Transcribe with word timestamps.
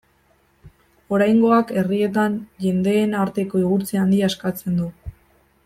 Oraingoak 1.17 1.73
herrietan 1.81 2.39
jendeen 2.65 3.13
arteko 3.25 3.63
igurtzi 3.65 4.01
handia 4.05 4.31
eskatzen 4.35 4.81
du. 4.83 4.91